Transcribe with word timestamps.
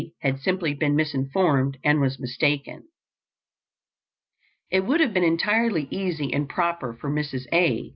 had 0.21 0.39
simply 0.39 0.73
been 0.73 0.95
misinformed 0.95 1.77
and 1.83 2.01
was 2.01 2.19
mistaken. 2.19 2.85
It 4.71 4.79
would 4.83 4.99
have 4.99 5.13
been 5.13 5.23
entirely 5.23 5.87
easy 5.91 6.33
and 6.33 6.49
proper 6.49 6.97
for 6.99 7.07
Mrs. 7.11 7.43
A. 7.53 7.89